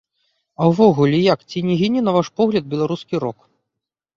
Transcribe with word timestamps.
А 0.61 0.69
ўвогуле, 0.71 1.19
як, 1.33 1.39
ці 1.49 1.63
не 1.67 1.77
гіне, 1.81 2.01
на 2.07 2.11
ваш 2.17 2.27
погляд, 2.41 2.63
беларускі 2.73 3.15
рок? 3.27 3.37